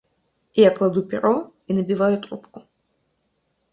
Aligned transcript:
Я 0.67 0.71
кладу 0.79 1.03
перо 1.11 1.33
и 1.67 1.73
набиваю 1.81 2.21
трубку. 2.27 2.61